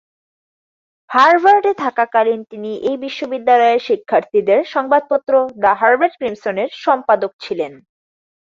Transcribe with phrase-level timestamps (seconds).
[1.09, 7.73] হার্ভার্ডে থাকাকালীন তিনি এই বিশ্ববিদ্যালয়ের শিক্ষার্থীদের সংবাদপত্র "দ্য হার্ভার্ড ক্রিমসন"-এর সম্পাদক ছিলেন।